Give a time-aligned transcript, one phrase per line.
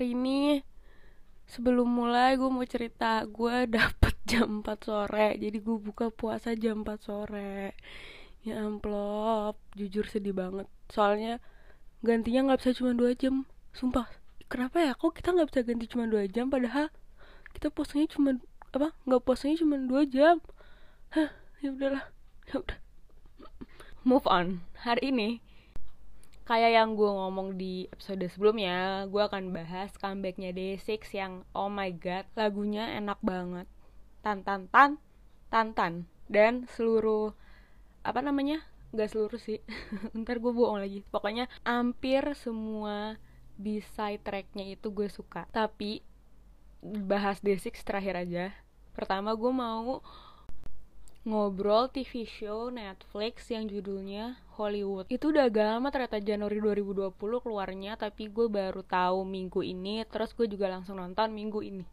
[0.00, 0.64] hari ini
[1.44, 6.88] sebelum mulai gue mau cerita gue dapet jam 4 sore jadi gue buka puasa jam
[6.88, 7.76] 4 sore.
[8.40, 10.64] Ya amplop jujur sedih banget.
[10.88, 11.36] Soalnya
[12.00, 13.44] gantinya nggak bisa cuma dua jam.
[13.76, 14.08] Sumpah
[14.48, 14.96] kenapa ya?
[14.96, 16.88] Kok kita nggak bisa ganti cuma dua jam padahal
[17.52, 18.40] kita puasanya cuma
[18.72, 20.40] apa nggak puasanya cuma dua jam?
[21.12, 21.28] Hah
[21.60, 22.08] ya udahlah
[22.48, 22.78] ya udah.
[24.08, 24.64] Move on.
[24.80, 25.44] Hari ini
[26.50, 31.94] kayak yang gue ngomong di episode sebelumnya gue akan bahas comebacknya Day6 yang oh my
[31.94, 33.70] god lagunya enak banget.
[34.18, 34.98] Tan tan tan
[35.46, 36.10] tan tan.
[36.26, 37.30] Dan seluruh
[38.02, 38.66] apa namanya?
[38.90, 39.62] Nggak seluruh sih.
[40.18, 41.06] Ntar gue bohong lagi.
[41.14, 43.14] Pokoknya hampir semua
[43.54, 45.46] B-side tracknya itu gue suka.
[45.54, 46.02] Tapi
[46.82, 48.50] bahas Day6 terakhir aja.
[48.90, 50.02] Pertama gue mau
[51.20, 55.04] ngobrol TV show Netflix yang judulnya Hollywood.
[55.12, 60.32] Itu udah agak lama ternyata Januari 2020 keluarnya tapi gue baru tahu minggu ini terus
[60.32, 61.84] gue juga langsung nonton minggu ini.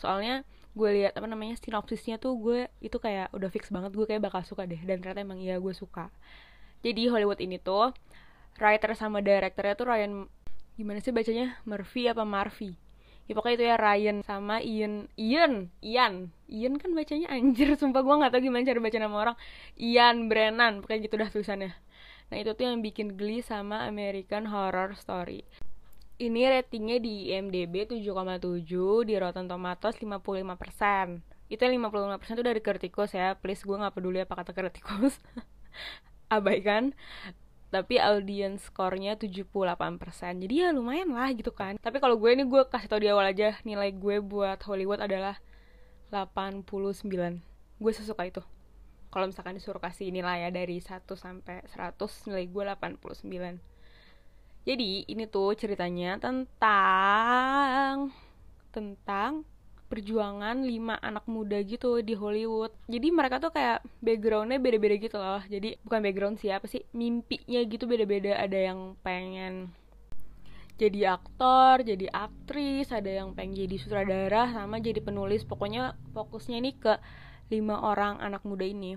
[0.00, 4.22] Soalnya gue lihat apa namanya sinopsisnya tuh gue itu kayak udah fix banget gue kayak
[4.24, 6.08] bakal suka deh dan ternyata emang iya gue suka.
[6.80, 7.92] Jadi Hollywood ini tuh
[8.56, 10.12] writer sama directornya tuh Ryan
[10.80, 11.60] gimana sih bacanya?
[11.68, 12.72] Murphy apa Murphy
[13.30, 15.06] ya pokoknya itu ya Ryan sama Ian.
[15.14, 16.34] Ian Ian.
[16.50, 19.36] Ian kan bacanya anjir sumpah gue nggak tahu gimana cara baca nama orang.
[19.78, 21.70] Ian Brennan pokoknya gitu dah tulisannya.
[22.34, 25.46] Nah itu tuh yang bikin Glee sama American Horror Story.
[26.18, 33.38] Ini ratingnya di IMDb 7,7 di Rotten Tomatoes 55% itu 55% itu dari kritikus ya.
[33.38, 35.22] Please gue nggak peduli apa kata kritikus
[36.34, 36.98] abaikan
[37.70, 39.54] tapi audience skornya 78%
[40.42, 41.78] jadi ya lumayan lah gitu kan.
[41.78, 45.38] Tapi kalau gue ini gue kasih tau di awal aja nilai gue buat Hollywood adalah
[46.10, 46.66] 89
[47.80, 48.42] gue sesuka itu.
[49.10, 51.98] Kalau misalkan disuruh kasih nilai ya dari 1 sampai 100
[52.30, 53.70] nilai gue 89
[54.60, 58.12] jadi ini tuh ceritanya tentang
[58.68, 59.48] tentang
[59.90, 62.70] perjuangan lima anak muda gitu di Hollywood.
[62.86, 65.42] Jadi mereka tuh kayak backgroundnya beda-beda gitu loh.
[65.50, 68.38] Jadi bukan background sih apa sih mimpinya gitu beda-beda.
[68.38, 69.74] Ada yang pengen
[70.78, 75.42] jadi aktor, jadi aktris, ada yang pengen jadi sutradara, sama jadi penulis.
[75.44, 76.96] Pokoknya fokusnya ini ke
[77.50, 78.96] lima orang anak muda ini.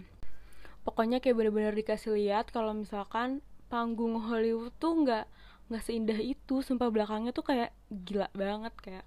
[0.85, 5.25] Pokoknya kayak bener-bener dikasih lihat kalau misalkan panggung Hollywood tuh nggak
[5.73, 8.71] nggak seindah itu, sumpah belakangnya tuh kayak gila banget.
[8.77, 9.03] Kayak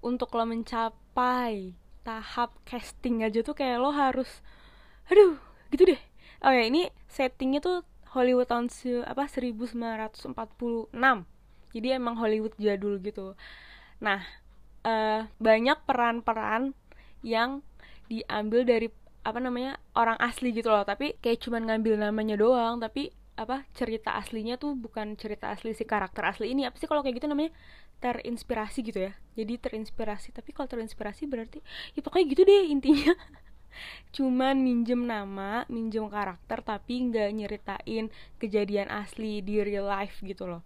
[0.00, 4.40] untuk lo mencapai tahap casting aja tuh kayak lo harus
[5.12, 5.36] aduh
[5.70, 6.00] gitu deh.
[6.40, 7.84] Oh ya ini settingnya tuh
[8.16, 8.72] Hollywood tahun
[9.06, 10.34] apa 1946
[11.70, 13.36] jadi emang Hollywood jadul gitu.
[14.02, 14.24] Nah
[14.82, 16.74] uh, banyak peran-peran
[17.20, 17.62] yang
[18.10, 18.88] diambil dari
[19.20, 20.82] apa namanya orang asli gitu loh.
[20.82, 25.88] Tapi kayak cuman ngambil namanya doang tapi apa cerita aslinya tuh bukan cerita asli si
[25.88, 26.68] karakter asli ini.
[26.68, 27.56] Apa sih kalau kayak gitu namanya?
[28.04, 29.12] Terinspirasi gitu ya.
[29.32, 30.36] Jadi terinspirasi.
[30.36, 31.64] Tapi kalau terinspirasi berarti
[31.96, 33.16] ya pokoknya gitu deh intinya.
[34.16, 40.60] Cuman minjem nama minjem karakter tapi nggak nyeritain kejadian asli di real life gitu loh.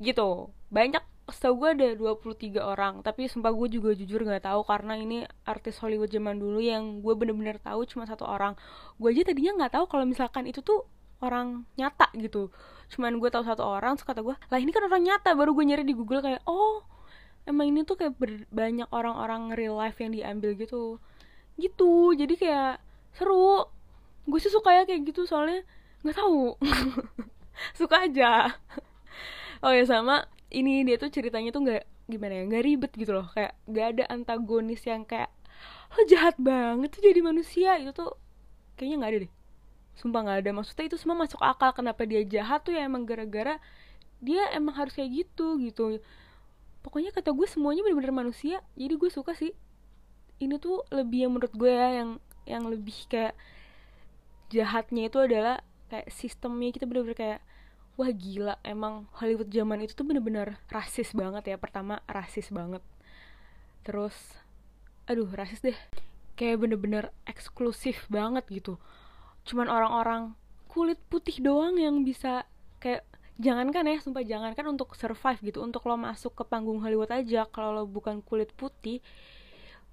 [0.00, 0.48] Gitu.
[0.72, 2.94] Banyak setahu gue ada 23 orang.
[3.04, 7.14] Tapi sumpah gue juga jujur nggak tahu karena ini artis Hollywood zaman dulu yang gue
[7.14, 8.56] bener-bener tahu cuma satu orang.
[8.96, 10.88] Gue aja tadinya nggak tahu kalau misalkan itu tuh
[11.22, 12.50] orang nyata gitu.
[12.90, 15.32] Cuman gue tahu satu orang terus kata gue lah ini kan orang nyata.
[15.38, 16.82] Baru gue nyari di Google kayak oh
[17.46, 18.18] emang ini tuh kayak
[18.50, 20.98] banyak orang-orang real life yang diambil gitu.
[21.56, 22.18] Gitu.
[22.18, 22.82] Jadi kayak
[23.14, 23.70] seru.
[24.26, 25.62] Gue sih suka ya kayak gitu soalnya
[26.02, 26.58] nggak tahu.
[27.78, 28.30] Suka aja.
[29.62, 33.30] Oh ya sama ini dia tuh ceritanya tuh nggak gimana ya nggak ribet gitu loh.
[33.30, 35.30] Kayak nggak ada antagonis yang kayak
[35.94, 37.78] oh jahat banget tuh jadi manusia.
[37.78, 38.18] Itu tuh
[38.74, 39.32] kayaknya nggak ada deh
[39.96, 40.50] sumpah nggak ada.
[40.56, 41.72] Maksudnya itu semua masuk akal.
[41.76, 43.60] Kenapa dia jahat tuh ya emang gara-gara
[44.22, 45.98] dia emang harus kayak gitu gitu.
[46.82, 48.62] Pokoknya kata gue semuanya bener-bener manusia.
[48.78, 49.52] Jadi gue suka sih.
[50.42, 52.10] Ini tuh lebih yang menurut gue ya yang
[52.42, 53.38] yang lebih kayak
[54.50, 57.40] jahatnya itu adalah kayak sistemnya kita bener-bener kayak
[57.94, 61.56] wah gila emang Hollywood zaman itu tuh bener-bener rasis banget ya.
[61.58, 62.82] Pertama rasis banget.
[63.86, 64.14] Terus
[65.06, 65.78] aduh rasis deh.
[66.34, 68.80] Kayak bener-bener eksklusif banget gitu
[69.42, 70.22] cuman orang-orang
[70.70, 72.48] kulit putih doang yang bisa
[72.80, 73.04] kayak
[73.36, 77.74] jangankan ya sumpah jangankan untuk survive gitu untuk lo masuk ke panggung Hollywood aja kalau
[77.74, 79.02] lo bukan kulit putih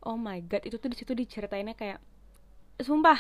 [0.06, 2.00] oh my god itu tuh di situ diceritainnya kayak
[2.80, 3.20] sumpah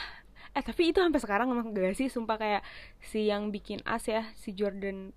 [0.55, 2.61] eh tapi itu sampai sekarang emang gak sih sumpah kayak
[3.03, 5.11] si yang bikin as ya si Jordan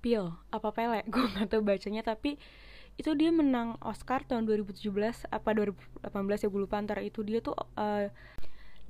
[0.00, 2.40] Peele apa Pele gue gak tau bacanya tapi
[2.98, 7.56] itu dia menang Oscar tahun 2017 apa 2018 ya gue lupa antara itu dia tuh
[7.56, 8.12] uh,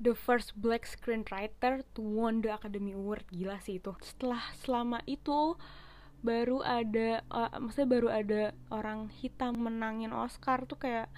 [0.00, 3.28] the first black screenwriter to won the Academy Award.
[3.28, 3.92] Gila sih itu.
[4.00, 5.60] Setelah selama itu
[6.24, 8.42] baru ada uh, maksudnya baru ada
[8.72, 11.12] orang hitam menangin Oscar tuh kayak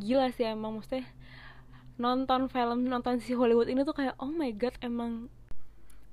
[0.00, 0.80] gila sih emang.
[0.80, 1.04] Maksudnya
[2.00, 5.28] nonton film nonton si Hollywood ini tuh kayak oh my god emang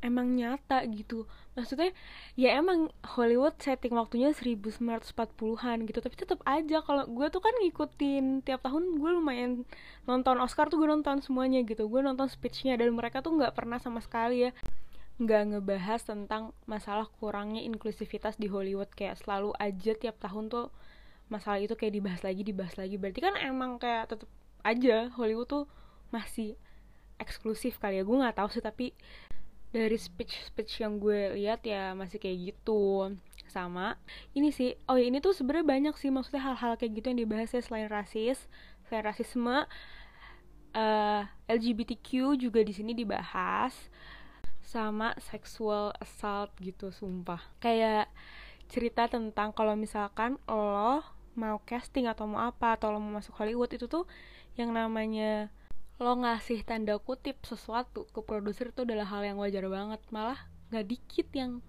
[0.04, 1.28] emang nyata gitu
[1.60, 1.92] maksudnya
[2.40, 8.48] ya emang Hollywood setting waktunya 1940-an gitu tapi tetap aja kalau gue tuh kan ngikutin
[8.48, 9.68] tiap tahun gue lumayan
[10.08, 11.92] nonton Oscar tuh gue nonton semuanya gitu.
[11.92, 14.52] Gue nonton speechnya dan mereka tuh nggak pernah sama sekali ya
[15.20, 18.88] nggak ngebahas tentang masalah kurangnya inklusivitas di Hollywood.
[18.96, 20.72] Kayak selalu aja tiap tahun tuh
[21.28, 22.96] masalah itu kayak dibahas lagi dibahas lagi.
[22.96, 24.30] Berarti kan emang kayak tetep
[24.64, 25.66] aja Hollywood tuh
[26.10, 26.56] masih
[27.20, 28.04] eksklusif kali ya.
[28.08, 28.96] Gue nggak tahu sih tapi
[29.70, 33.14] dari speech speech yang gue lihat ya masih kayak gitu.
[33.50, 33.98] Sama
[34.38, 37.50] ini sih oh ya ini tuh sebenarnya banyak sih maksudnya hal-hal kayak gitu yang dibahas
[37.50, 38.46] ya selain rasis
[38.86, 39.66] selain rasisme
[40.78, 43.74] uh, LGBTQ juga di sini dibahas
[44.62, 47.42] sama sexual assault gitu sumpah.
[47.58, 48.14] Kayak
[48.70, 51.02] cerita tentang kalau misalkan lo
[51.34, 54.06] mau casting atau mau apa atau lo mau masuk Hollywood itu tuh
[54.54, 55.50] yang namanya
[56.00, 60.00] lo ngasih tanda kutip sesuatu ke produser itu adalah hal yang wajar banget.
[60.10, 60.40] Malah
[60.72, 61.60] nggak dikit yang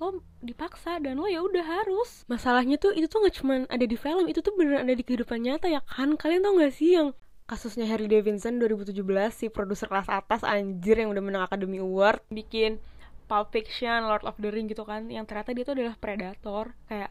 [0.00, 2.22] lo dipaksa dan lo ya udah harus.
[2.30, 5.42] Masalahnya tuh itu tuh nggak cuma ada di film itu tuh beneran ada di kehidupan
[5.42, 6.14] nyata ya kan?
[6.14, 7.12] Kalian tau gak sih yang
[7.50, 8.94] kasusnya Harry Davidson 2017
[9.34, 12.78] si produser kelas atas anjir yang udah menang Academy Award bikin
[13.26, 16.78] Pulp Fiction, Lord of the Ring gitu kan yang ternyata dia tuh adalah predator.
[16.86, 17.10] Kayak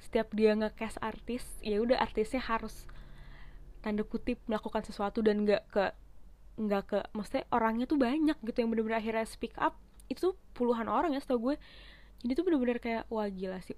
[0.00, 2.88] setiap dia nge-cast artis ya udah artisnya harus
[3.84, 5.84] tanda kutip melakukan sesuatu dan nggak ke
[6.56, 9.76] nggak ke maksudnya orangnya tuh banyak gitu yang bener-bener akhirnya speak up
[10.08, 11.56] itu puluhan orang ya setahu gue.
[12.24, 13.76] Jadi tuh bener-bener kayak wah gila sih.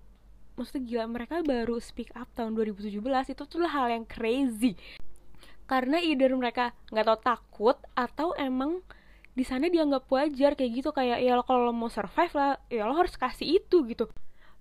[0.55, 3.03] Maksudnya gila mereka baru speak up tahun 2017
[3.35, 4.79] itu tuh hal yang crazy.
[5.67, 8.87] Karena either mereka nggak tau takut atau emang
[9.37, 13.21] di sana dianggap wajar kayak gitu kayak ya kalau mau survive lah ya lo harus
[13.21, 14.09] kasih itu gitu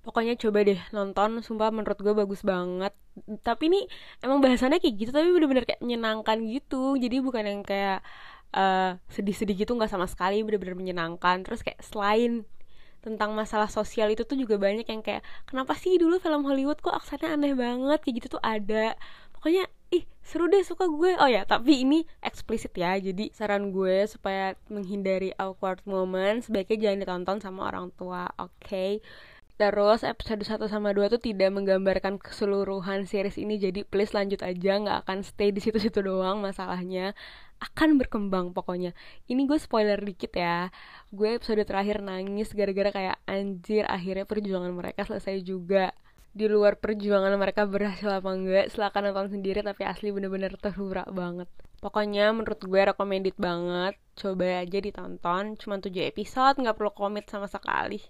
[0.05, 2.93] pokoknya coba deh nonton sumpah menurut gue bagus banget.
[3.41, 3.81] Tapi ini
[4.21, 6.93] emang bahasannya kayak gitu tapi bener-bener kayak menyenangkan gitu.
[6.95, 8.05] Jadi bukan yang kayak
[8.53, 11.41] uh, sedih-sedih gitu nggak sama sekali bener-bener menyenangkan.
[11.41, 12.45] Terus kayak selain
[13.05, 16.93] tentang masalah sosial itu tuh juga banyak yang kayak kenapa sih dulu film Hollywood kok
[16.93, 17.99] aksennya aneh banget?
[18.01, 18.97] Kayak gitu tuh ada.
[19.33, 21.13] Pokoknya ih seru deh suka gue.
[21.21, 22.97] Oh ya tapi ini eksplisit ya.
[22.97, 28.53] Jadi saran gue supaya menghindari awkward moment sebaiknya jangan ditonton sama orang tua oke?
[28.61, 29.03] okay?
[29.55, 34.83] Terus episode 1 sama 2 tuh tidak menggambarkan keseluruhan series ini Jadi please lanjut aja
[34.83, 37.15] nggak akan stay di situ-situ doang masalahnya.
[37.63, 38.91] Akan berkembang pokoknya.
[39.31, 40.75] Ini gue spoiler dikit ya.
[41.07, 45.95] Gue episode terakhir nangis gara-gara kayak anjir akhirnya perjuangan mereka selesai juga.
[46.35, 51.47] Di luar perjuangan mereka berhasil apa enggak silahkan nonton sendiri tapi asli bener-bener terhura banget.
[51.79, 53.95] Pokoknya menurut gue recommended banget.
[54.19, 58.03] Coba aja ditonton cuma 7 episode nggak perlu komit sama sekali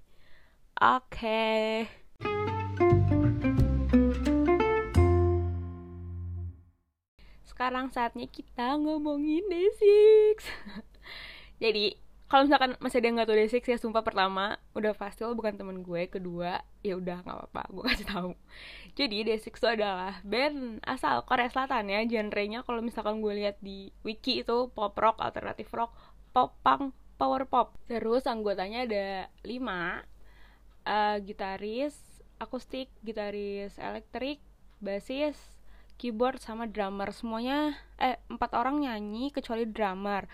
[0.79, 1.11] oke.
[1.11, 1.87] Okay.
[7.55, 10.43] sekarang saatnya kita ngomongin Day6
[11.63, 11.95] jadi
[12.27, 15.55] kalau misalkan masih ada yang nggak tahu Day6 ya sumpah pertama udah pasti lo bukan
[15.55, 18.31] temen gue kedua ya udah nggak apa-apa gue kasih tahu.
[18.99, 23.87] Jadi Day6 itu adalah band asal Korea Selatan ya genrenya kalau misalkan gue lihat di
[24.03, 25.95] wiki itu pop rock alternatif rock
[26.35, 27.79] pop punk power pop.
[27.87, 30.03] Terus anggotanya ada lima
[30.85, 31.97] uh, gitaris
[32.39, 34.39] akustik gitaris elektrik
[34.79, 35.35] basis
[35.99, 37.11] keyboard sama drummer.
[37.11, 40.29] Semuanya eh empat orang nyanyi kecuali drummer.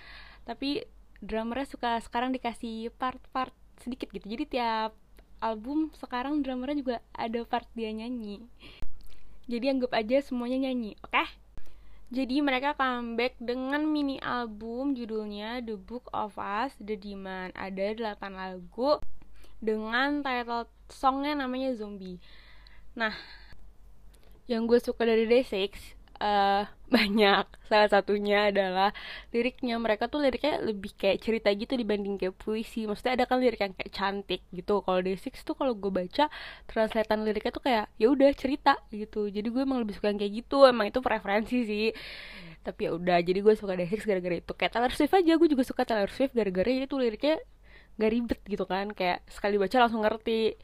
[0.46, 0.84] Tapi
[1.22, 4.25] drummernya suka sekarang dikasih part-part sedikit gitu.
[4.27, 4.93] Jadi tiap
[5.41, 8.46] album sekarang drummernya juga ada part dia nyanyi.
[9.50, 11.13] Jadi anggap aja semuanya nyanyi oke?
[11.13, 11.29] Okay?
[12.12, 17.55] jadi mereka comeback dengan mini album judulnya The Book of Us The Demand.
[17.55, 19.00] Ada 8 lagu
[19.62, 22.18] dengan title songnya namanya Zombie.
[22.98, 23.13] Nah
[24.50, 25.72] yang gue suka dari Day6
[26.22, 26.63] uh,
[26.96, 27.46] banyak.
[27.72, 28.91] Salah satunya adalah
[29.32, 29.80] liriknya.
[29.80, 32.84] Mereka tuh liriknya lebih kayak cerita gitu dibanding kayak puisi.
[32.84, 34.84] Maksudnya ada kan lirik yang kayak cantik gitu.
[34.84, 36.27] Kalau Day6 tuh kalau gue baca
[36.68, 39.32] translatean liriknya tuh kayak ya udah cerita gitu.
[39.32, 40.58] Jadi gue emang lebih suka yang kayak gitu.
[40.68, 41.88] Emang itu preferensi sih.
[42.62, 44.51] Tapi ya udah jadi gue suka Day6 gara-gara itu.
[44.53, 47.39] Kayak Taylor Swift aja gue juga suka Taylor Swift gara-gara itu liriknya
[48.00, 50.55] gak ribet gitu kan kayak sekali baca langsung ngerti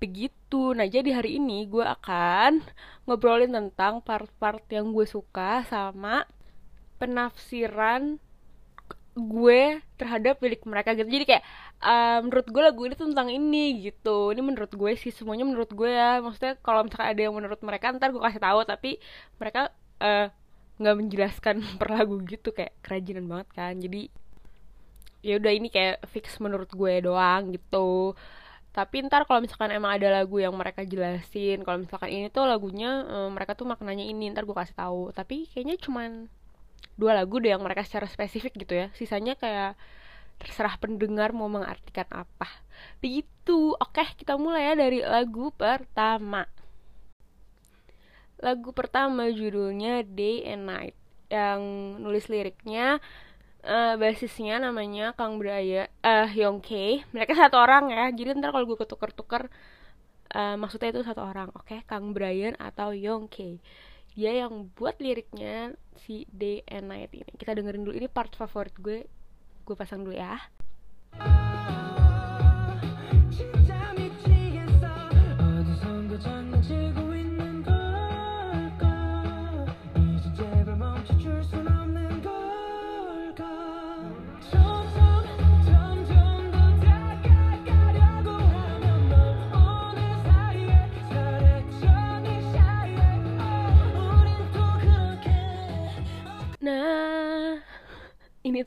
[0.00, 0.72] begitu.
[0.72, 2.64] Nah, jadi hari ini gue akan
[3.04, 6.24] ngobrolin tentang part-part yang gue suka sama
[6.96, 8.16] penafsiran
[9.14, 11.08] gue terhadap milik mereka gitu.
[11.12, 11.44] Jadi kayak
[11.84, 14.32] uh, menurut gue lagu ini tentang ini gitu.
[14.32, 16.24] Ini menurut gue sih semuanya menurut gue ya.
[16.24, 18.90] Maksudnya kalau misalkan ada yang menurut mereka ntar gue kasih tahu tapi
[19.36, 19.68] mereka
[20.00, 20.32] uh,
[20.80, 23.74] nggak menjelaskan per lagu gitu kayak kerajinan banget kan.
[23.76, 24.08] Jadi
[25.20, 28.16] ya udah ini kayak fix menurut gue doang gitu.
[28.70, 33.02] Tapi ntar kalau misalkan emang ada lagu yang mereka jelasin kalau misalkan ini tuh lagunya
[33.10, 35.10] um, mereka tuh maknanya ini ntar gue kasih tahu.
[35.10, 36.30] Tapi kayaknya cuman
[36.94, 38.86] dua lagu deh yang mereka secara spesifik gitu ya.
[38.94, 39.74] Sisanya kayak
[40.40, 42.48] terserah pendengar mau mengartikan apa.
[43.02, 43.76] Begitu.
[43.76, 46.46] Oke kita mulai ya dari lagu pertama.
[48.40, 50.96] Lagu pertama judulnya Day and Night
[51.28, 51.60] yang
[52.00, 52.98] nulis liriknya
[53.64, 58.78] uh, basisnya namanya Kang Braya uh, Yongke mereka satu orang ya jadi ntar kalau gue
[58.78, 59.48] ketuker-tuker
[60.34, 61.66] uh, maksudnya itu satu orang oke?
[61.66, 61.80] Okay?
[61.84, 63.60] Kang Brian atau Yongke
[64.14, 67.30] dia yang buat liriknya si Day and Night ini.
[67.40, 69.06] Kita dengerin dulu ini part favorit gue.
[69.64, 70.36] Gue pasang dulu ya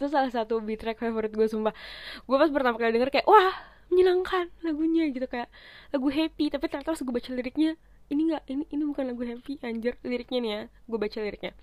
[0.03, 1.71] tuh salah satu beat track favorit gue sumpah.
[2.27, 3.55] Gue pas pertama kali denger kayak wah
[3.87, 5.47] menyenangkan lagunya gitu kayak
[5.95, 6.51] lagu happy.
[6.51, 7.79] Tapi ternyata pas gue baca liriknya
[8.11, 9.95] ini nggak ini ini bukan lagu happy anjir.
[10.03, 11.53] Liriknya nih ya gue baca liriknya.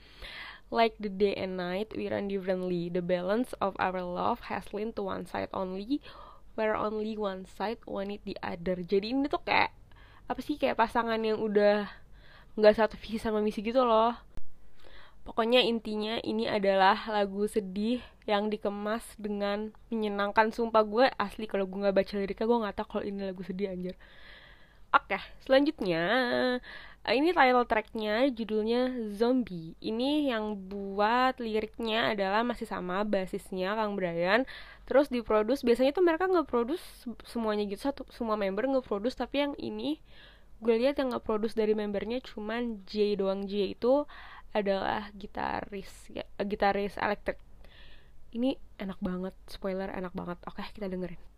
[0.71, 4.97] Like the day and night we run differently the balance of our love has leaned
[4.97, 6.01] to one side only
[6.55, 8.81] where only one side wanted the other.
[8.81, 9.75] Jadi ini tuh kayak
[10.31, 11.91] apa sih kayak pasangan yang udah
[12.55, 14.15] nggak satu visi sama misi gitu loh
[15.31, 20.51] Pokoknya intinya ini adalah lagu sedih yang dikemas dengan menyenangkan.
[20.51, 23.71] Sumpah gue asli kalau gue nggak baca liriknya gue nggak tahu kalau ini lagu sedih
[23.71, 23.95] anjir.
[24.91, 26.03] Oke, selanjutnya
[27.07, 29.79] eh, ini title tracknya judulnya Zombie.
[29.79, 34.43] Ini yang buat liriknya adalah masih sama basisnya Kang Brian.
[34.83, 36.83] Terus diproduce biasanya tuh mereka nggak produce
[37.23, 40.03] semuanya gitu satu semua member nggak produce tapi yang ini
[40.59, 44.05] gue lihat yang nggak produce dari membernya cuman J doang J itu
[44.51, 47.39] adalah gitaris ya, gitaris elektrik.
[48.31, 50.39] Ini enak banget spoiler enak banget.
[50.47, 51.31] Oke kita dengerin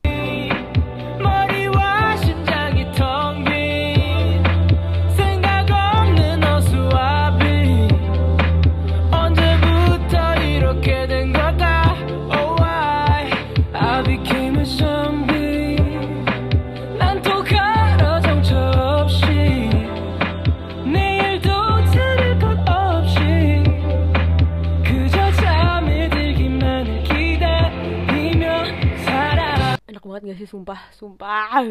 [31.02, 31.66] sumpah.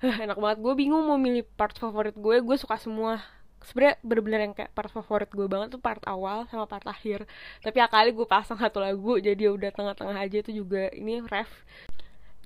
[0.00, 0.58] Sumpah enak banget.
[0.64, 2.36] Gue bingung mau milih part favorit gue.
[2.40, 3.20] Gue suka semua.
[3.60, 7.28] Sebenarnya bener-bener yang kayak part favorit gue banget tuh part awal sama part akhir.
[7.60, 10.40] Tapi kali gue pasang satu lagu jadi ya udah tengah-tengah aja.
[10.40, 11.52] Itu juga ini ref.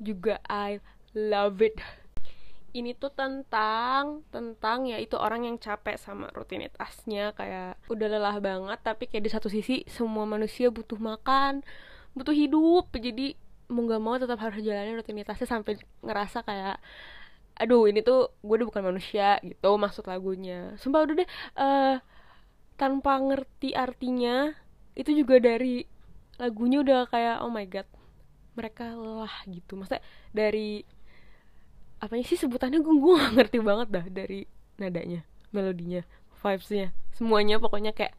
[0.02, 0.82] Juga I
[1.14, 1.78] love it.
[2.74, 7.30] Ini tuh tentang tentang ya itu orang yang capek sama rutinitasnya.
[7.38, 11.62] Kayak udah lelah banget tapi kayak di satu sisi semua manusia butuh makan
[12.18, 12.90] butuh hidup.
[12.94, 16.76] Jadi mau gak mau tetap harus jalanin rutinitasnya sampai ngerasa kayak
[17.54, 20.74] aduh ini tuh gue udah bukan manusia gitu maksud lagunya.
[20.76, 21.96] Sumpah udah deh uh,
[22.74, 24.52] tanpa ngerti artinya
[24.98, 25.86] itu juga dari
[26.38, 27.86] lagunya udah kayak oh my god
[28.58, 29.78] mereka lelah gitu.
[29.78, 30.02] Maksudnya
[30.34, 30.82] dari
[32.02, 32.82] apa sih sebutannya?
[32.82, 34.44] Gue gue gak ngerti banget dah dari
[34.76, 35.22] nadanya
[35.54, 36.02] melodinya
[36.42, 36.90] vibesnya.
[37.14, 38.18] Semuanya pokoknya kayak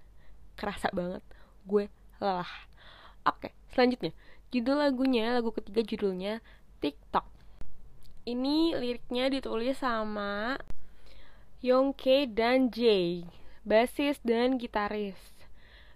[0.56, 1.22] kerasa banget
[1.68, 1.92] gue
[2.24, 2.50] lelah.
[3.28, 4.16] Oke selanjutnya
[4.54, 6.44] Judul lagunya, lagu ketiga judulnya
[6.84, 7.26] TikTok.
[8.26, 10.58] Ini liriknya ditulis sama
[11.62, 13.26] Yongke dan Jay,
[13.66, 15.18] basis dan gitaris.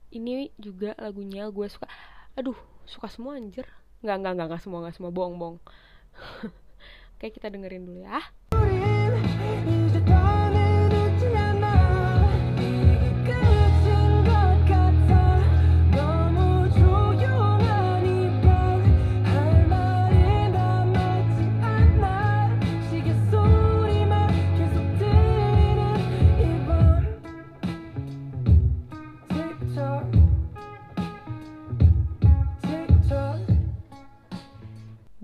[0.10, 1.86] Ini juga lagunya gue suka.
[2.34, 2.58] Aduh,
[2.89, 3.70] suka semua anjir.
[4.01, 5.60] Nggak, nggak, nggak, nggak semua, nggak semua, bohong-bohong.
[7.18, 8.18] Oke, kita dengerin dulu ya.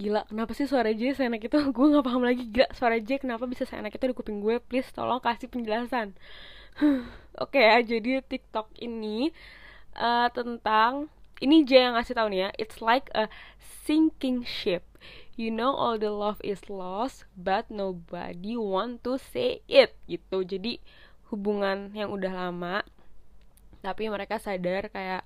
[0.06, 1.58] Gila kenapa sih suara J seenak itu?
[1.76, 4.62] Gue nggak paham lagi gila suara J kenapa bisa seenak itu di kuping gue?
[4.62, 6.14] Please tolong kasih penjelasan.
[7.42, 9.34] Oke okay, ya jadi TikTok ini
[9.98, 11.10] uh, tentang
[11.42, 13.26] ini J yang ngasih tahu nih ya it's like a
[13.90, 14.86] sinking ship.
[15.36, 20.46] You know all the love is lost but nobody want to say it gitu.
[20.46, 20.78] Jadi
[21.34, 22.86] hubungan yang udah lama
[23.82, 25.26] tapi mereka sadar kayak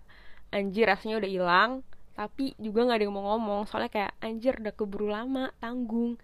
[0.49, 1.71] anjir rasanya udah hilang
[2.19, 6.19] tapi juga nggak ada yang mau ngomong soalnya kayak anjir udah keburu lama tanggung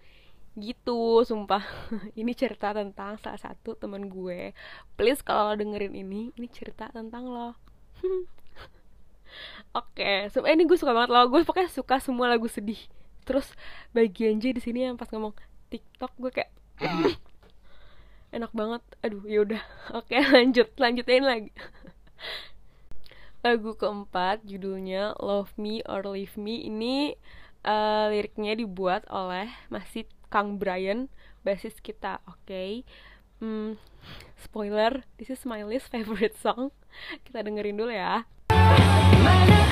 [0.60, 1.64] gitu sumpah
[2.20, 4.52] ini cerita tentang salah satu temen gue
[5.00, 7.56] please kalau lo dengerin ini ini cerita tentang lo
[9.76, 10.52] Oke, okay.
[10.54, 11.28] ini gue suka banget lo.
[11.28, 12.78] Gue pokoknya suka semua lagu sedih.
[13.26, 13.52] Terus
[13.92, 15.36] bagian J di sini yang pas ngomong
[15.68, 16.50] TikTok gue kayak
[18.36, 18.82] enak banget.
[19.04, 19.60] Aduh, yaudah.
[19.98, 21.52] Oke, okay, lanjut, lanjutin lagi.
[23.46, 27.14] Lagu keempat judulnya Love Me or Leave Me ini
[27.62, 31.06] uh, liriknya dibuat oleh masih Kang Brian,
[31.46, 32.42] basis kita, oke?
[32.42, 32.82] Okay?
[33.38, 33.78] Hmm,
[34.42, 36.74] spoiler, this is my least favorite song.
[37.22, 38.26] Kita dengerin dulu ya.
[38.50, 39.65] ya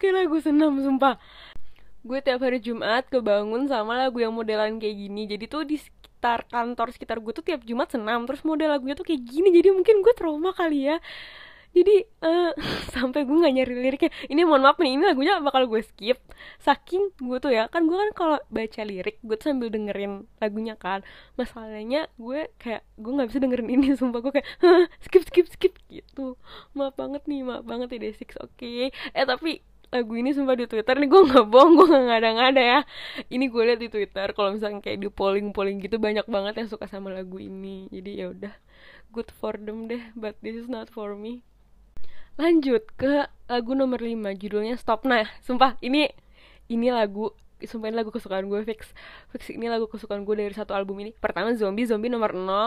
[0.00, 1.16] Kayak lagu senam sumpah.
[2.02, 5.30] Gue tiap hari Jumat kebangun sama lagu yang modelan kayak gini.
[5.30, 9.06] Jadi tuh di sekitar kantor sekitar gue tuh tiap Jumat senam terus model lagunya tuh
[9.06, 9.54] kayak gini.
[9.54, 10.98] Jadi mungkin gue trauma kali ya.
[11.72, 12.52] Jadi uh,
[12.94, 14.10] sampai gue nggak nyari liriknya.
[14.28, 16.20] Ini mohon maaf nih ini lagunya bakal gue skip.
[16.60, 20.76] Saking gue tuh ya kan gue kan kalau baca lirik gue tuh sambil dengerin lagunya
[20.76, 21.00] kan.
[21.40, 24.20] Masalahnya gue kayak gue nggak bisa dengerin ini sumpah.
[24.20, 24.48] Gue kayak
[25.08, 26.36] skip skip skip gitu.
[26.76, 28.52] Maaf banget nih maaf banget ya Six oke.
[28.60, 28.92] Okay.
[29.16, 30.96] eh tapi lagu ini sumpah di Twitter.
[30.96, 32.80] Nih gue nggak bohong gue nggak ngada-ngada ya.
[33.28, 36.88] Ini gue liat di Twitter kalau misalnya kayak di polling-polling gitu banyak banget yang suka
[36.88, 37.92] sama lagu ini.
[37.92, 38.54] Jadi ya udah.
[39.12, 41.44] Good for them deh but this is not for me.
[42.40, 45.04] Lanjut ke lagu nomor 5 judulnya Stop.
[45.04, 46.08] Nah sumpah ini
[46.72, 48.96] ini lagu sumpah ini lagu kesukaan gue fix.
[49.36, 51.12] Fix ini lagu kesukaan gue dari satu album ini.
[51.12, 52.64] Pertama Zombie Zombie nomor 0 uh,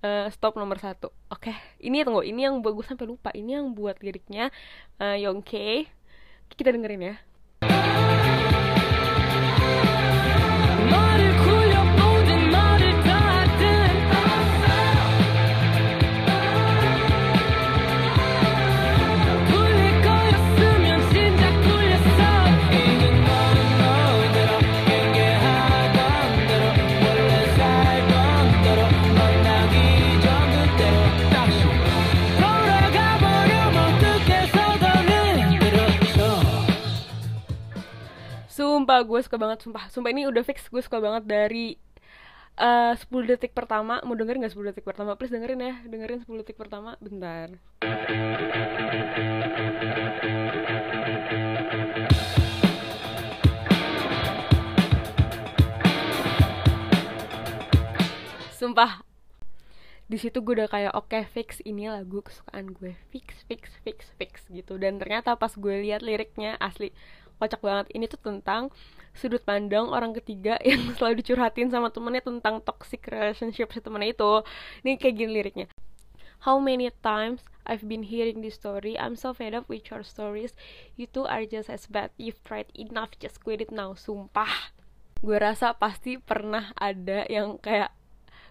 [0.00, 1.12] eh, Stop nomor satu.
[1.28, 1.56] Oke okay.
[1.84, 3.28] ini tunggu ini yang buat gue sampai lupa.
[3.36, 4.48] Ini yang buat liriknya
[5.04, 5.92] uh, Yongke
[6.54, 7.14] kita dengerin ya
[39.02, 39.90] gue suka banget Sumpah.
[39.92, 41.76] Sumpah ini udah fix Gue suka banget dari
[42.60, 44.00] uh, eh, 10 detik pertama.
[44.06, 45.18] Mau dengerin gak 10 detik pertama?
[45.18, 47.56] Please dengerin ya Dengerin 10 detik pertama Bentar.
[58.56, 59.04] Sumpah
[60.06, 62.94] di situ gue udah kayak oke okay, fix ini lagu kesukaan gue.
[63.10, 64.78] Fix fix fix fix gitu.
[64.78, 66.94] Dan ternyata pas gue lihat liriknya asli
[67.36, 67.86] kocak banget.
[67.92, 68.72] Ini tuh tentang
[69.16, 74.32] sudut pandang orang ketiga yang selalu dicurhatin sama temennya tentang toxic relationship si temennya itu.
[74.84, 75.66] Ini kayak gini liriknya.
[76.44, 80.54] How many times I've been hearing this story I'm so fed up with your stories.
[80.94, 82.14] You two are just as bad.
[82.14, 83.18] You've tried enough.
[83.18, 83.98] Just quit it now.
[83.98, 84.70] Sumpah.
[85.18, 87.90] Gue rasa pasti pernah ada yang kayak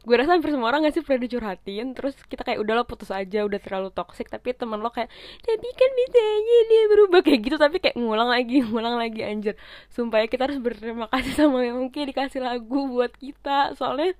[0.05, 1.97] gue rasa hampir semua orang gak sih pernah dicurhatin.
[1.97, 4.29] Terus kita kayak udah lo putus aja udah terlalu toxic.
[4.29, 5.09] Tapi teman lo kayak
[5.41, 6.21] tapi kan bisa
[6.69, 7.57] dia berubah kayak gitu.
[7.57, 9.57] Tapi kayak ngulang lagi ngulang lagi anjir.
[9.89, 13.73] Sumpah ya kita harus berterima kasih sama yang mungkin dikasih lagu buat kita.
[13.75, 14.13] Soalnya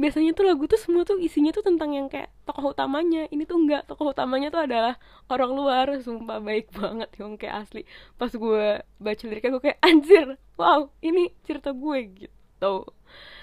[0.00, 3.28] biasanya tuh lagu tuh semua tuh isinya tuh tentang yang kayak tokoh utamanya.
[3.28, 4.96] Ini tuh enggak tokoh utamanya tuh adalah
[5.28, 5.86] orang luar.
[6.00, 7.84] Sumpah baik banget yang kayak asli.
[8.16, 12.74] Pas gue baca liriknya gue kayak anjir wow ini cerita gue gitu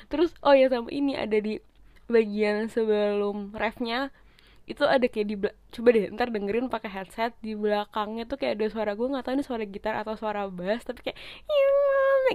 [0.08, 1.60] terus oh ya sama ini ada di
[2.08, 4.10] bagian sebelum refnya
[4.67, 8.67] itu ada kayak di coba deh ntar dengerin pakai headset di belakangnya tuh kayak ada
[8.67, 11.17] suara gue nggak tahu ini suara gitar atau suara bass tapi kayak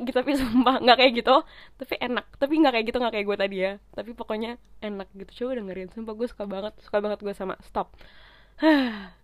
[0.00, 1.36] gitu tapi sumpah nggak kayak gitu
[1.76, 5.44] tapi enak tapi nggak kayak gitu nggak kayak gue tadi ya tapi pokoknya enak gitu
[5.44, 7.92] coba dengerin sumpah gue suka banget suka banget gue sama stop.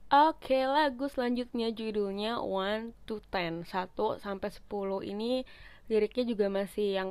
[0.08, 3.92] Oke, okay, lagu selanjutnya judulnya One to Ten, 1
[4.24, 5.44] sampai 10 ini
[5.92, 7.08] liriknya juga masih yang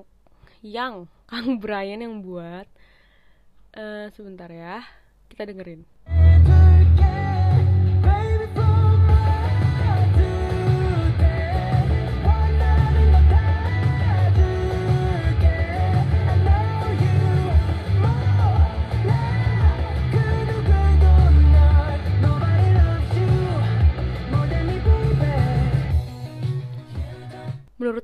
[0.67, 2.67] yang Kang Brian yang buat
[3.79, 4.83] uh, sebentar ya
[5.31, 5.87] kita dengerin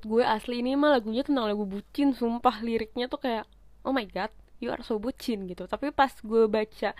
[0.04, 3.48] gue asli ini mah lagunya tentang lagu bucin sumpah liriknya tuh kayak
[3.88, 4.30] oh my god
[4.64, 5.68] you are so bucin gitu.
[5.68, 6.96] Tapi pas gue baca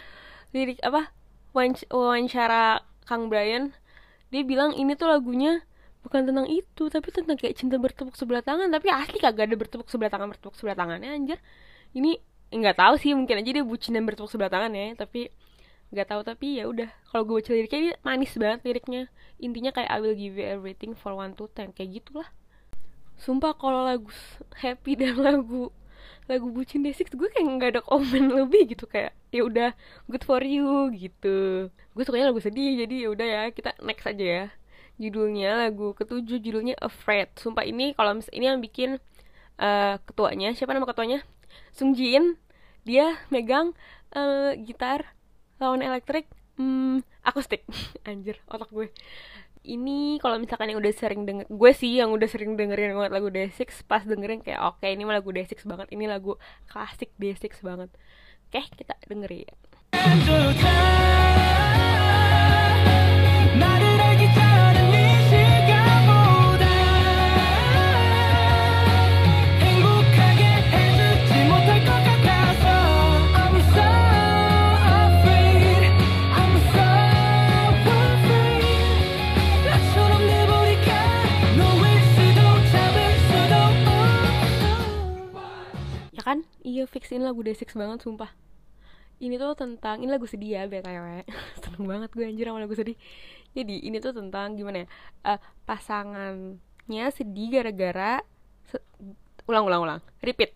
[0.52, 1.12] lirik apa
[1.56, 3.72] wawancara Kang Brian
[4.34, 5.62] dia bilang ini tuh lagunya
[6.04, 8.68] bukan tentang itu tapi tentang kayak cinta bertepuk sebelah tangan.
[8.68, 11.40] Tapi asli kagak ada bertepuk sebelah tangan bertepuk sebelah tangannya anjir.
[11.96, 12.20] Ini
[12.54, 15.32] nggak tahu sih mungkin aja dia bucin dan bertepuk sebelah tangan ya tapi
[15.96, 16.22] nggak tahu.
[16.28, 19.02] Tapi ya udah kalau gue baca liriknya ini manis banget liriknya.
[19.40, 22.28] Intinya kayak I will give you everything for one to ten kayak gitulah
[23.24, 24.12] sumpah kalau lagu
[24.60, 25.72] happy dan lagu
[26.24, 28.88] lagu bucin desik gue kayak nggak ada komen lebih gitu.
[28.88, 29.70] Kayak ya udah
[30.08, 31.68] good for you gitu.
[31.96, 34.46] Gue sukanya lagu sedih jadi ya udah ya kita next aja ya.
[35.00, 37.32] Judulnya lagu ketujuh judulnya Afraid.
[37.40, 39.00] Sumpah ini kalau mis ini yang bikin
[39.60, 41.24] uh, ketuanya siapa nama ketuanya?
[41.76, 42.40] Sung Jin
[42.84, 43.72] dia megang
[44.16, 45.16] uh, gitar
[45.60, 47.68] lawan elektrik hmm, akustik.
[48.08, 48.88] Anjir otak gue
[49.64, 53.32] ini kalau misalkan yang udah sering denger gue sih yang udah sering dengerin banget lagu
[53.32, 56.36] D6 pas dengerin kayak oke okay, ini mah lagu D6 banget ini lagu
[56.68, 57.90] klasik D6 banget.
[58.52, 59.56] Oke okay, kita dengerin
[87.54, 88.32] D6 banget sumpah.
[89.24, 91.24] Ini tuh tentang ini lagu sedih ya btw
[91.64, 92.98] seneng banget gue anjir sama lagu sedih.
[93.54, 94.88] Jadi ini tuh tentang gimana ya
[95.30, 95.40] uh,
[95.70, 98.20] pasangannya sedih gara-gara
[98.68, 98.82] se
[99.48, 100.52] ulang ulang ulang repeat.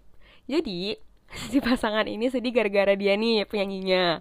[0.49, 0.97] Jadi
[1.53, 4.19] si pasangan ini sedih gara-gara dia nih penyanyinya.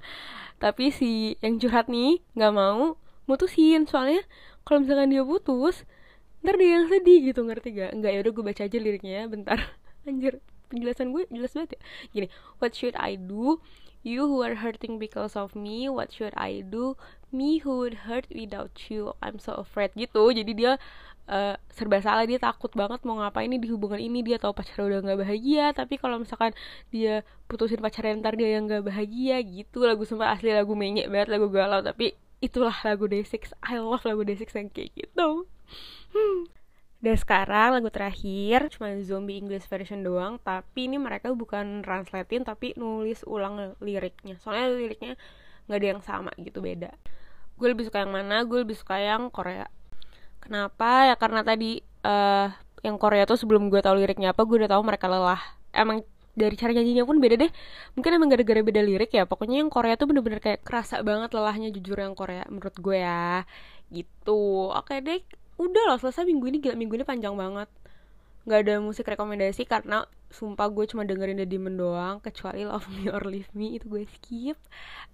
[0.63, 3.89] Tapi si yang curhat nih nggak mau mutusin.
[3.89, 4.23] Soalnya
[4.63, 5.83] kalau misalkan dia putus
[6.45, 9.59] ntar dia yang sedih gitu ngerti gak nggak ya udah gue baca aja liriknya bentar.
[10.07, 11.81] Anjir penjelasan gue jelas banget ya.
[12.13, 12.27] Gini
[12.59, 13.61] what should I do?
[14.07, 16.95] You who are hurting because of me what should I do?
[17.35, 19.19] Me who would hurt without you.
[19.19, 20.31] I'm so afraid gitu.
[20.31, 20.79] Jadi dia
[21.27, 22.23] uh, serba salah.
[22.23, 24.23] Dia takut banget mau ngapain ini di hubungan ini.
[24.23, 25.75] Dia tahu pacar udah nggak bahagia.
[25.75, 26.55] Tapi kalau misalkan
[26.95, 29.83] dia putusin pacarnya ntar dia yang nggak bahagia gitu.
[29.83, 31.83] Lagu sempat asli lagu menyek banget lagu galau.
[31.83, 35.51] Tapi itulah lagu Day6 I love lagu Day6 yang kayak gitu.
[36.15, 36.41] Hmm.
[36.97, 42.73] Dan sekarang lagu terakhir cuma zombie English version doang Tapi ini mereka bukan translatein tapi
[42.75, 44.41] nulis ulang liriknya.
[44.41, 45.13] Soalnya liriknya
[45.69, 46.91] nggak ada yang sama gitu beda.
[47.61, 48.45] Gue lebih suka yang mana?
[48.49, 49.69] Gue lebih suka yang Korea.
[50.41, 51.13] Kenapa?
[51.13, 52.49] Ya karena tadi uh,
[52.81, 55.41] yang Korea tuh sebelum gue tahu liriknya apa Gue udah tahu mereka lelah.
[55.77, 56.01] Emang
[56.37, 57.51] dari cara nyanyinya pun beda deh.
[57.97, 59.29] Mungkin emang gara-gara beda lirik ya.
[59.29, 63.45] Pokoknya yang Korea tuh bener-bener kayak kerasa banget lelahnya jujur yang Korea Menurut gue ya.
[63.93, 64.73] Gitu.
[64.73, 65.21] Oke deh
[65.57, 67.69] udah loh selesai minggu ini gila minggu ini panjang banget.
[68.47, 71.79] Nggak ada musik rekomendasi karena sumpah gue cuma dengerin The Demon
[72.23, 74.59] kecuali Love Me or Leave Me itu gue skip.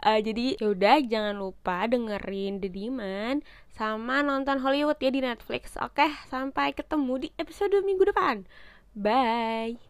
[0.05, 3.41] Uh, jadi yaudah jangan lupa dengerin The Demon
[3.73, 6.13] sama nonton Hollywood ya di Netflix oke?
[6.29, 8.45] Sampai ketemu di episode minggu depan.
[8.93, 9.81] Bye